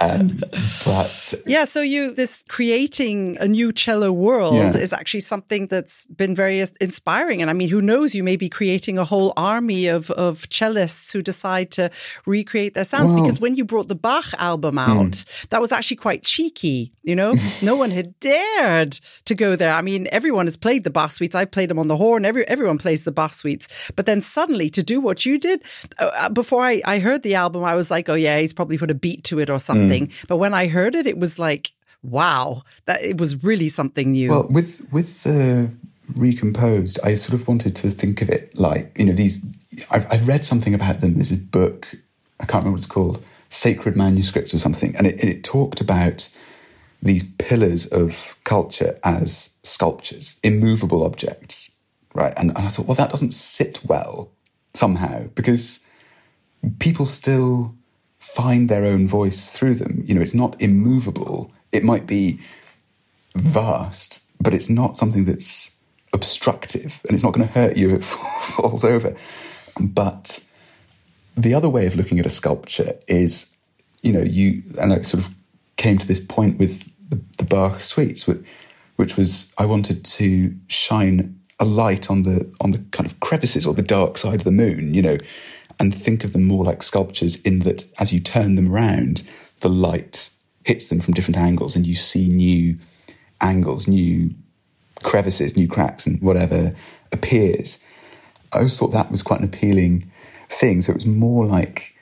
[0.00, 0.40] Um,
[0.84, 4.76] but Yeah, so you this creating a new cello world Yeah.
[4.76, 7.42] is actually something that's been very inspiring.
[7.42, 8.14] And I mean, who knows?
[8.14, 11.90] You may be creating a whole army of of cellists who decide to
[12.26, 13.12] recreate their sounds.
[13.12, 14.78] Because when you brought the Bach album hmm.
[14.78, 16.92] out, that was actually quite cheeky.
[17.02, 19.72] You know, no one had dared to go there.
[19.72, 21.34] I mean, everyone has played the Bach suites.
[21.34, 22.24] I've played them on the horn.
[22.24, 23.68] Every everyone plays the Bach suites.
[23.96, 25.62] But then suddenly to do what you did,
[25.98, 28.78] uh, uh, before I, I heard the album, I was like, oh yeah, he's probably
[28.78, 30.08] put a beat to it or something.
[30.08, 30.26] Mm.
[30.28, 34.30] But when I heard it, it was like, wow, that it was really something new.
[34.30, 35.70] Well, with with the
[36.16, 39.44] recomposed, I sort of wanted to think of it like you know these.
[39.90, 41.14] I've, I've read something about them.
[41.14, 41.86] There's a book
[42.40, 46.28] I can't remember what it's called, Sacred Manuscripts or something, and it, it talked about
[47.02, 51.70] these pillars of culture as sculptures, immovable objects,
[52.14, 52.32] right?
[52.36, 54.30] And, and I thought, well, that doesn't sit well
[54.74, 55.80] somehow because
[56.78, 57.74] people still
[58.18, 60.02] find their own voice through them.
[60.06, 61.52] You know, it's not immovable.
[61.72, 62.40] It might be
[63.34, 65.72] vast, but it's not something that's
[66.12, 69.16] obstructive and it's not going to hurt you if it falls over.
[69.80, 70.42] But
[71.36, 73.54] the other way of looking at a sculpture is,
[74.02, 75.34] you know, you, and I sort of
[75.76, 78.26] came to this point with the, the Bach suites,
[78.96, 83.66] which was I wanted to shine a light on the on the kind of crevices
[83.66, 85.18] or the dark side of the moon, you know,
[85.78, 89.22] and think of them more like sculptures in that as you turn them around,
[89.60, 90.30] the light
[90.64, 92.78] hits them from different angles and you see new
[93.40, 94.34] angles, new
[95.02, 96.74] crevices, new cracks, and whatever
[97.12, 97.78] appears.
[98.52, 100.10] I always thought that was quite an appealing
[100.48, 100.82] thing.
[100.82, 101.94] So it was more like,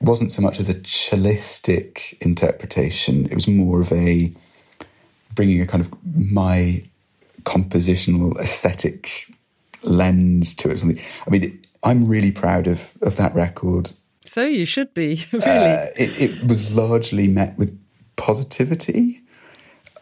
[0.00, 4.32] wasn't so much as a cellistic interpretation, it was more of a
[5.34, 6.82] bringing a kind of my
[7.44, 9.30] compositional aesthetic
[9.82, 10.78] lens to it.
[10.78, 11.02] Something.
[11.26, 13.92] I mean, I'm really proud of, of that record.
[14.24, 15.44] so you should be really.
[15.44, 17.78] Uh, it, it was largely met with
[18.16, 19.22] positivity.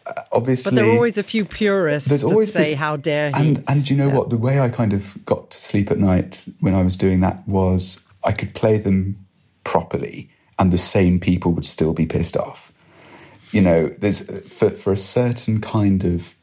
[0.05, 3.39] Uh, obviously, but there are always a few purists there's that say, "How dare he?"
[3.39, 4.29] And and you know what?
[4.29, 7.47] The way I kind of got to sleep at night when I was doing that
[7.47, 9.25] was I could play them
[9.63, 12.73] properly, and the same people would still be pissed off.
[13.51, 16.35] You know, there's for for a certain kind of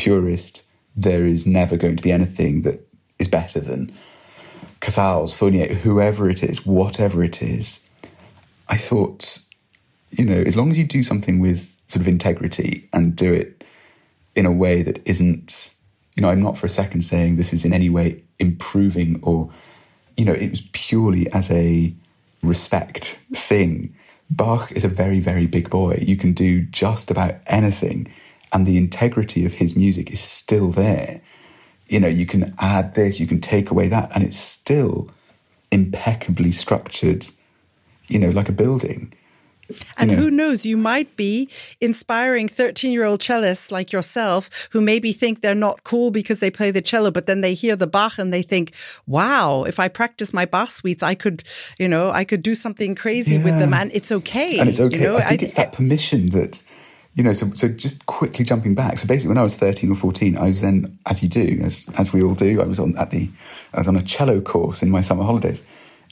[0.00, 0.62] purist,
[0.96, 3.92] there is never going to be anything that is better than
[4.80, 7.80] Casals, Fournier, whoever it is, whatever it is.
[8.68, 9.38] I thought,
[10.10, 13.62] you know, as long as you do something with sort of integrity and do it
[14.34, 15.74] in a way that isn't,
[16.16, 19.50] you know, I'm not for a second saying this is in any way improving or,
[20.16, 21.94] you know, it was purely as a
[22.42, 23.94] respect thing.
[24.30, 25.98] Bach is a very, very big boy.
[26.00, 28.10] You can do just about anything,
[28.52, 31.20] and the integrity of his music is still there.
[31.88, 35.10] You know, you can add this, you can take away that, and it's still
[35.70, 37.26] impeccably structured,
[38.08, 39.12] you know, like a building.
[39.98, 40.16] And know.
[40.16, 41.48] who knows, you might be
[41.80, 46.50] inspiring 13 year old cellists like yourself who maybe think they're not cool because they
[46.50, 48.72] play the cello, but then they hear the Bach and they think,
[49.06, 51.44] wow, if I practice my Bach suites, I could,
[51.78, 54.58] you know, I could do something crazy with them and it's okay.
[54.58, 54.98] and it's okay.
[54.98, 55.16] You know?
[55.16, 56.62] I think it's that permission that,
[57.14, 57.32] you know.
[57.32, 58.98] So, so just quickly jumping back.
[58.98, 61.86] So basically, when I was thirteen or fourteen, I was then, as you do, as
[61.98, 63.28] as we all do, I was on at the,
[63.74, 65.62] I was on a cello course in my summer holidays,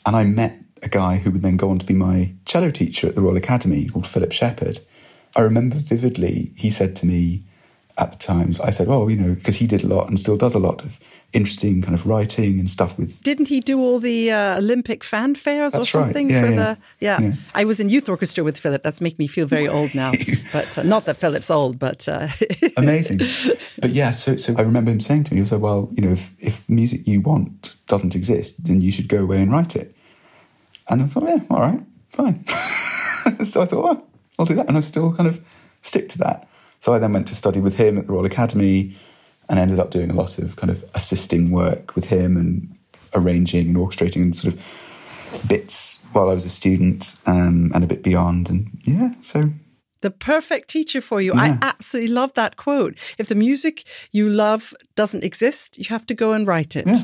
[0.06, 3.08] and I met a guy who would then go on to be my cello teacher
[3.08, 4.80] at the Royal Academy called Philip Sheppard.
[5.36, 6.52] I remember vividly.
[6.56, 7.42] He said to me,
[7.98, 10.36] at the Times, I said, "Oh, you know," because he did a lot and still
[10.36, 11.00] does a lot of
[11.32, 13.22] interesting kind of writing and stuff with.
[13.22, 16.34] Didn't he do all the uh, Olympic fanfares That's or something right.
[16.34, 16.56] Yeah, for yeah.
[16.56, 16.78] the?
[17.00, 17.20] Yeah.
[17.20, 17.32] Yeah.
[17.54, 18.82] I was in youth orchestra with Philip.
[18.82, 20.12] That's making me feel very old now.
[20.52, 22.28] but uh, not that Philip's old, but uh,
[22.76, 23.18] Amazing,
[23.80, 24.10] but yeah.
[24.10, 26.68] So, so I remember him saying to me, "He said, well, you know, if, if
[26.68, 29.94] music you want doesn't exist, then you should go away and write it."
[30.88, 31.80] And I thought, yeah, all right,
[32.12, 32.46] fine.
[33.44, 34.06] so I thought, well,
[34.38, 35.44] I'll do that, and I still kind of
[35.82, 36.48] stick to that.
[36.80, 38.96] So I then went to study with him at the Royal Academy,
[39.48, 42.76] and ended up doing a lot of kind of assisting work with him and
[43.14, 44.62] arranging and orchestrating and sort of
[45.46, 48.50] bits while I was a student um, and a bit beyond.
[48.50, 49.50] And yeah, so
[50.00, 51.32] the perfect teacher for you.
[51.34, 52.98] I absolutely love that quote.
[53.18, 56.86] If the music you love doesn't exist, you have to go and write it.
[56.86, 57.02] Yeah.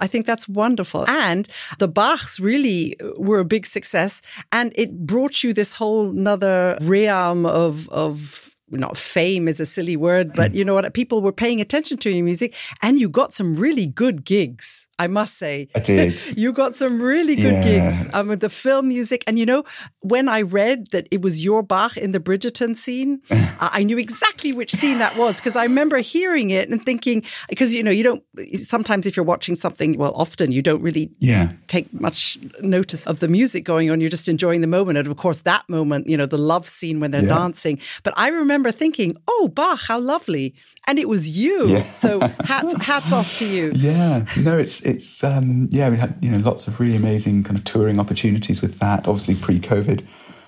[0.00, 1.08] I think that's wonderful.
[1.08, 6.76] And the Bachs really were a big success and it brought you this whole nother
[6.80, 10.56] realm of, of, not fame is a silly word, but hmm.
[10.56, 10.92] you know what?
[10.94, 15.06] People were paying attention to your music and you got some really good gigs, I
[15.08, 15.68] must say.
[15.74, 16.20] I did.
[16.36, 17.88] You got some really good Yeah.
[17.88, 19.24] gigs um, with the film music.
[19.26, 19.64] And you know,
[20.00, 23.20] when I read that it was your Bach in the Bridgerton scene,
[23.60, 27.74] I knew exactly which scene that was because I remember hearing it and thinking, because,
[27.74, 28.22] you know, you don't,
[28.64, 31.52] sometimes if you're watching something, well, often you don't really yeah.
[31.68, 34.00] take much notice of the music going on.
[34.00, 34.98] You're just enjoying the moment.
[34.98, 37.28] And of course, that moment, you know, the love scene when they're Yeah.
[37.40, 37.78] dancing.
[38.02, 40.54] But I remember thinking, oh, Bach, how lovely.
[40.86, 41.66] And it was you.
[41.68, 41.92] Yeah.
[41.92, 43.72] So hats, hats off to you.
[43.82, 45.88] Yeah, no, it's it's um, yeah.
[45.88, 49.08] We had you know lots of really amazing kind of touring opportunities with that.
[49.08, 50.06] Obviously, pre-COVID,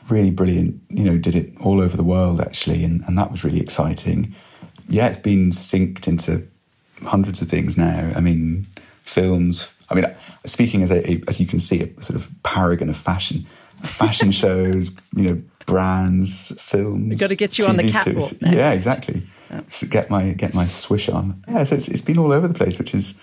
[0.09, 0.81] really brilliant.
[0.88, 4.35] You know, did it all over the world actually, and and that was really exciting.
[4.88, 6.47] Yeah, it's been synced into
[7.03, 8.12] hundreds of things now.
[8.14, 8.66] I mean,
[9.03, 9.75] films.
[9.90, 10.07] I mean,
[10.47, 13.47] speaking as a, as you can see, a sort of paragon of fashion,
[13.83, 14.90] fashion shows.
[15.16, 17.09] You know, brands, films.
[17.09, 18.33] We've got to get you on the TV catwalk.
[18.40, 19.27] Yeah, exactly.
[19.70, 21.42] So get my get my swish on.
[21.49, 23.14] Yeah, so it's, it's been all over the place, which is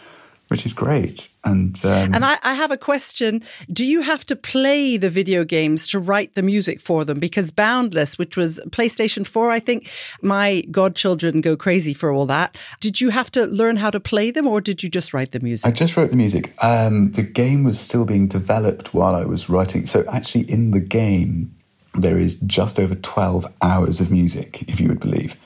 [0.52, 1.30] which is great.
[1.46, 3.42] And um, And I, I have a question.
[3.72, 7.20] Do you have to play the video games to write the music for them?
[7.20, 9.90] Because Boundless, which was PlayStation 4, I think
[10.22, 12.58] my godchildren go crazy for all that.
[12.82, 15.40] Did you have to learn how to play them or did you just write the
[15.40, 15.66] music?
[15.66, 16.54] I just wrote the music.
[16.62, 19.86] Um, the game was still being developed while I was writing.
[19.86, 21.56] So actually, in the game,
[21.96, 25.38] there is just over twelve hours of music, if you would believe.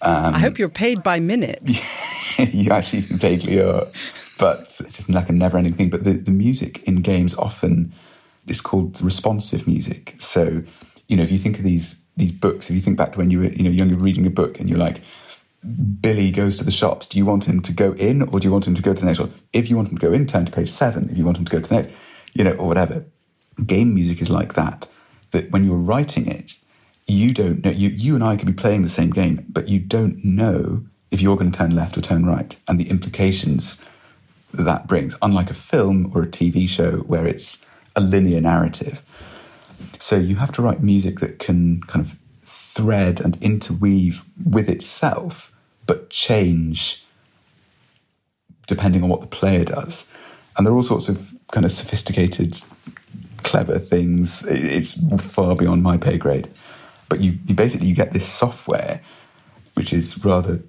[0.00, 1.82] I hope you're paid by minute.
[2.38, 3.86] you actually vaguely are,
[4.38, 5.90] but it's just like a never-ending thing.
[5.90, 7.92] But the, the music in games often
[8.46, 10.14] is called responsive music.
[10.18, 10.62] So,
[11.08, 13.30] you know, if you think of these these books, if you think back to when
[13.30, 15.02] you were, you know, younger reading a book and you're like,
[16.00, 17.06] Billy goes to the shops.
[17.06, 19.00] Do you want him to go in or do you want him to go to
[19.00, 19.32] the next one?
[19.52, 21.08] If you want him to go in, turn to page seven.
[21.10, 21.94] If you want him to go to the next,
[22.34, 23.04] you know, or whatever.
[23.64, 24.88] Game music is like that.
[25.30, 26.56] That when you're writing it,
[27.06, 27.70] you don't know.
[27.70, 31.20] You, you and I could be playing the same game, but you don't know if
[31.20, 33.82] you're going to turn left or turn right and the implications
[34.52, 37.64] that that brings, unlike a film or a TV show where it's
[37.96, 39.02] a linear narrative.
[39.98, 45.52] So you have to write music that can kind of thread and interweave with itself,
[45.86, 47.04] but change
[48.66, 50.10] depending on what the player does.
[50.56, 52.60] And there are all sorts of kind of sophisticated,
[53.42, 54.44] clever things.
[54.44, 56.48] It's far beyond my pay grade.
[57.08, 59.00] But you, you basically you get this software
[59.78, 60.60] which is rather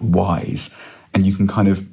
[0.00, 0.74] wise,
[1.14, 1.86] and you can kind of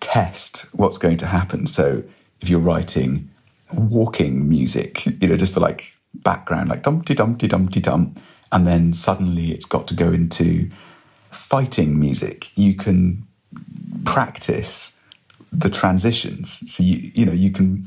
[0.00, 1.66] test what's going to happen.
[1.66, 2.02] So
[2.40, 3.30] if you're writing
[3.72, 8.14] walking music, you know, just for like background, like dumpty dumpty dumpty dum,
[8.52, 10.70] and then suddenly it's got to go into
[11.30, 13.26] fighting music, you can
[14.04, 14.98] practice
[15.52, 16.62] the transitions.
[16.72, 17.86] So you you know you can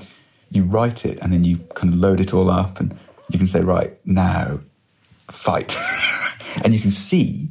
[0.52, 2.98] you write it and then you kind of load it all up and
[3.30, 4.60] you can say right now
[5.28, 5.76] fight
[6.64, 7.50] and you can see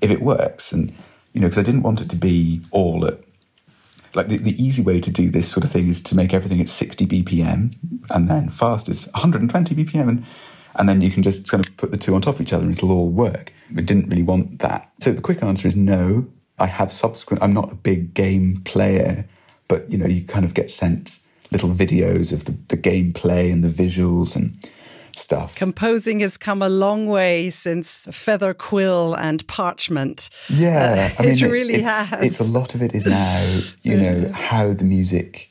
[0.00, 0.92] if it works and
[1.32, 3.20] you know because I didn't want it to be all at
[4.14, 6.60] like the, the easy way to do this sort of thing is to make everything
[6.60, 7.74] at 60 bpm
[8.10, 10.26] and then fast is 120 bpm and
[10.76, 12.64] and then you can just kind of put the two on top of each other
[12.64, 13.52] and it'll all work.
[13.74, 14.90] We didn't really want that.
[15.00, 16.26] So the quick answer is no.
[16.58, 19.26] I have subsequent, I'm not a big game player,
[19.68, 21.20] but you know, you kind of get sent
[21.50, 24.56] little videos of the, the gameplay and the visuals and
[25.18, 25.54] stuff.
[25.56, 30.30] Composing has come a long way since feather quill and parchment.
[30.48, 32.22] Yeah, Uh, I mean, it really it's, has.
[32.22, 35.50] It's a lot of it is now, you know, how the music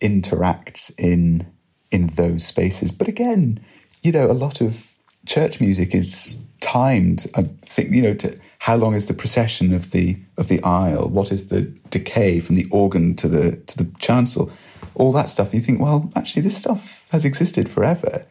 [0.00, 1.46] interacts in
[1.90, 2.90] in those spaces.
[2.90, 3.60] But again,
[4.02, 4.94] you know, a lot of
[5.26, 7.26] church music is timed.
[7.34, 11.08] I think you know, to, how long is the procession of the of the aisle?
[11.08, 14.50] What is the decay from the organ to the to the chancel?
[14.94, 15.52] All that stuff.
[15.52, 18.24] You think, well, actually, this stuff has existed forever.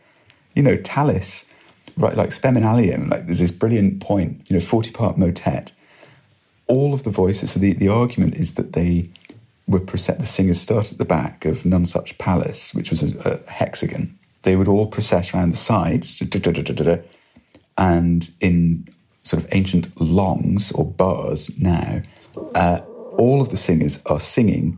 [0.55, 1.45] You know, Tallis,
[1.97, 2.15] right?
[2.15, 3.09] Like Spem in alium.
[3.09, 4.49] Like there's this brilliant point.
[4.49, 5.71] You know, forty part motet
[6.67, 7.51] all of the voices.
[7.51, 9.09] So the, the argument is that they
[9.67, 13.51] were process- the singers start at the back of Nonsuch Palace, which was a, a
[13.51, 14.17] hexagon.
[14.43, 16.21] They would all process around the sides,
[17.77, 18.87] and in
[19.23, 22.01] sort of ancient longs or bars now,
[22.53, 22.81] uh,
[23.17, 24.77] all of the singers are singing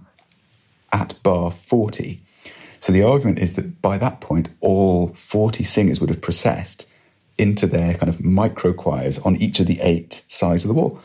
[0.94, 2.22] at bar 40.
[2.80, 6.88] So the argument is that by that point, all 40 singers would have processed
[7.38, 11.00] into their kind of micro choirs on each of the eight sides of the wall.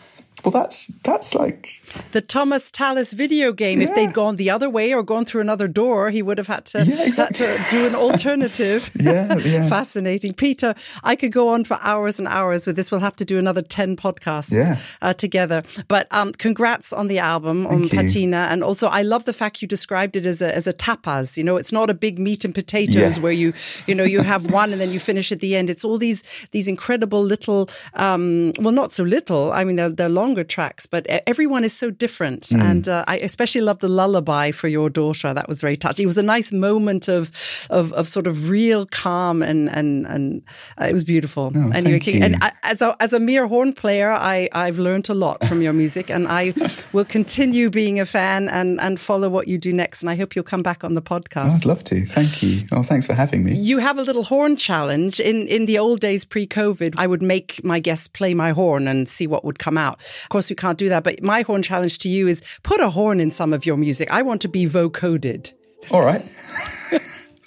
[0.45, 1.81] Well, that's that's like
[2.11, 3.81] the Thomas Tallis video game.
[3.81, 3.89] Yeah.
[3.89, 6.65] If they'd gone the other way or gone through another door, he would have had
[6.67, 7.47] to, yeah, exactly.
[7.47, 8.91] had to do an alternative.
[9.01, 9.69] yeah, yeah.
[9.69, 10.35] Fascinating.
[10.35, 10.75] Peter,
[11.05, 12.91] I could go on for hours and hours with this.
[12.91, 14.79] We'll have to do another 10 podcasts yeah.
[15.01, 15.63] uh, together.
[15.89, 17.89] But um, congrats on the album, Thank on you.
[17.91, 18.49] Patina.
[18.51, 21.37] And also, I love the fact you described it as a, as a tapas.
[21.37, 23.53] You know, it's not a big meat and potatoes where you,
[23.87, 25.71] you know, you have one and then you finish at the end.
[25.71, 29.53] It's all these, these incredible little, um, well, not so little.
[29.53, 32.45] I mean, they're, they're long longer tracks, but everyone is so different.
[32.45, 32.63] Mm.
[32.63, 35.35] And uh, I especially love the lullaby for your daughter.
[35.35, 36.05] That was very touching.
[36.05, 37.31] It was a nice moment of
[37.69, 40.43] of, of sort of real calm and and and
[40.81, 41.53] uh, it was beautiful.
[41.55, 45.15] Oh, anyway, and I, as a as a mere horn player, I I've learned a
[45.15, 46.55] lot from your music, and I
[46.93, 50.03] will continue being a fan and and follow what you do next.
[50.03, 51.51] And I hope you'll come back on the podcast.
[51.51, 52.07] Oh, I'd love to.
[52.07, 52.63] Thank you.
[52.73, 53.55] Oh, thanks for having me.
[53.55, 56.95] You have a little horn challenge in in the old days pre-COVID.
[56.97, 60.01] I would make my guests play my horn and see what would come out.
[60.23, 61.05] Of course, we can't do that.
[61.05, 64.11] But my horn challenge to you is put a horn in some of your music.
[64.11, 65.53] I want to be vocoded.
[65.91, 66.25] All right.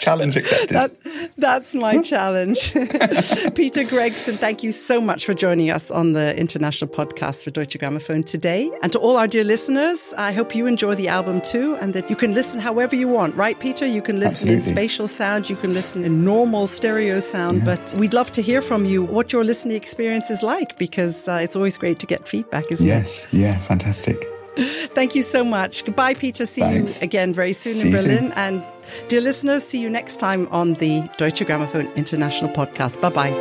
[0.06, 0.70] Challenge accepted.
[0.70, 0.91] That,
[1.38, 2.74] that's my challenge.
[3.56, 7.78] Peter Gregson, thank you so much for joining us on the international podcast for Deutsche
[7.78, 8.72] Grammophon today.
[8.82, 12.10] And to all our dear listeners, I hope you enjoy the album too and that
[12.10, 13.86] you can listen however you want, right, Peter?
[13.86, 14.70] You can listen Absolutely.
[14.70, 17.76] in spatial sound, you can listen in normal stereo sound, yeah.
[17.76, 21.39] but we'd love to hear from you what your listening experience is like because uh,
[21.41, 23.26] it's always great to get feedback, isn't yes.
[23.26, 23.34] it?
[23.34, 24.35] Yes, yeah, fantastic.
[24.58, 25.86] Thank you so much.
[25.86, 26.45] Goodbye, Peter.
[26.45, 27.01] See Thanks.
[27.01, 28.18] you again very soon see in Berlin.
[28.20, 28.32] Soon.
[28.34, 28.64] And
[29.08, 33.01] dear listeners, see you next time on the Deutsche Grammophon International Podcast.
[33.01, 33.32] Bye bye.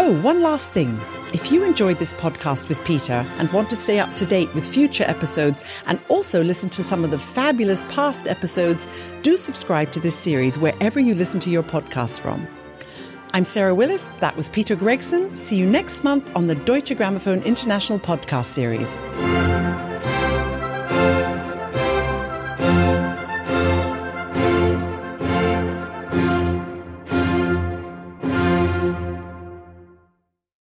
[0.00, 1.00] Oh, one last thing.
[1.34, 4.66] If you enjoyed this podcast with Peter and want to stay up to date with
[4.66, 8.88] future episodes and also listen to some of the fabulous past episodes,
[9.20, 12.48] do subscribe to this series wherever you listen to your podcasts from.
[13.34, 14.08] I'm Sarah Willis.
[14.20, 15.36] That was Peter Gregson.
[15.36, 18.96] See you next month on the Deutsche Grammophon International Podcast Series.